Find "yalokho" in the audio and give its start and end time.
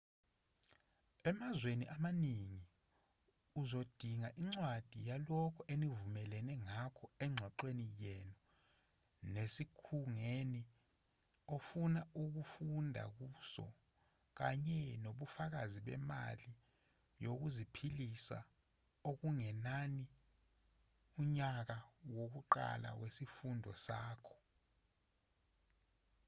5.09-5.61